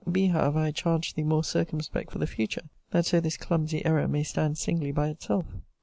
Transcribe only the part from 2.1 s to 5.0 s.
for the future, that so this clumsy error may stand singly